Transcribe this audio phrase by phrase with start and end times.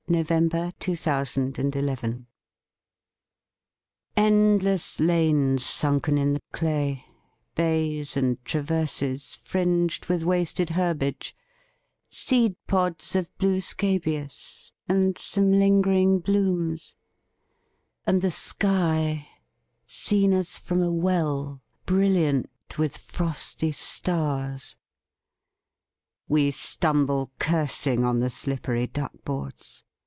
[0.07, 2.25] Frederic Manning THE TRENCHES
[4.17, 7.05] ENDLESS lanes sunken in the clay,
[7.55, 11.33] Bays, and traverses, fringed with wasted herbage,
[12.09, 16.97] Seed pods of blue scabious, and some lingering blooms;
[18.05, 19.25] And the sky,
[19.87, 24.75] seen as from a well, Brilliant with frosty stars.
[26.27, 29.85] We stumble, cursing, on the slippery duck boards.